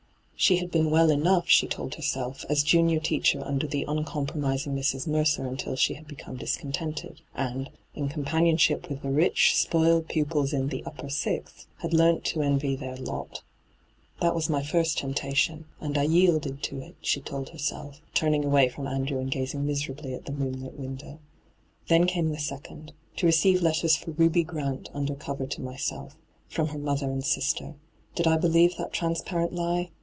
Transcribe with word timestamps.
She 0.35 0.57
had 0.57 0.71
been 0.71 0.89
well 0.89 1.11
enough, 1.11 1.47
she 1.47 1.67
told 1.67 1.93
herself, 1.93 2.45
as 2.49 2.63
junior 2.63 2.99
teacher 2.99 3.43
under 3.45 3.67
the 3.67 3.85
uncompromising 3.87 4.73
Mrs. 4.75 5.05
Mercer 5.05 5.45
until 5.45 5.75
she 5.75 5.93
had 5.93 6.07
become 6.07 6.37
discontented, 6.37 7.21
and, 7.35 7.69
in 7.93 8.09
com 8.09 8.25
panionship 8.25 8.89
with 8.89 9.03
the 9.03 9.11
rich, 9.11 9.55
spoiled 9.55 10.07
pupils 10.07 10.51
in 10.51 10.69
the' 10.69 10.83
upper 10.87 11.09
sixth,' 11.09 11.67
had 11.81 11.93
learnt 11.93 12.25
to 12.25 12.41
envy 12.41 12.75
their 12.75 12.95
lot. 12.95 13.43
hyGoogIc 14.19 14.23
172 14.23 14.23
ENTRAPPED 14.23 14.23
'That 14.25 14.35
was 14.35 14.49
my 14.49 14.63
first 14.63 14.97
temptation, 14.97 15.65
and 15.79 15.95
I 15.95 16.03
yielded 16.11 16.63
to 16.63 16.81
it,' 16.81 16.95
she 17.01 17.21
told 17.21 17.49
herself, 17.49 18.01
turning 18.15 18.43
away 18.43 18.67
from 18.67 18.87
Andrew 18.87 19.19
and 19.19 19.29
gazing 19.29 19.63
miserably 19.67 20.15
at 20.15 20.25
the 20.25 20.31
moonlit 20.31 20.73
window.' 20.79 21.19
Then 21.87 22.07
came 22.07 22.31
the 22.31 22.39
second— 22.39 22.93
to 23.17 23.27
receive 23.27 23.61
letters 23.61 23.95
for 23.95 24.09
Ruby 24.09 24.43
Grant 24.43 24.89
under 24.91 25.13
cover 25.13 25.45
to 25.45 25.61
myself. 25.61 26.17
From 26.47 26.69
her 26.69 26.79
mother 26.79 27.11
and 27.11 27.23
sister— 27.23 27.75
did 28.15 28.25
I 28.25 28.37
believe 28.37 28.75
that 28.77 28.91
transparent 28.91 29.53
lie 29.53 29.91